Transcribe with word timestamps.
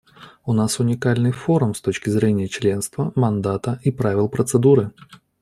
У 0.47 0.53
нас 0.53 0.79
уникальный 0.79 1.31
форум 1.31 1.75
с 1.75 1.81
точки 1.81 2.09
зрения 2.09 2.47
членства, 2.47 3.11
мандата 3.15 3.79
и 3.83 3.91
правил 3.91 4.29
процедуры. 4.29 4.89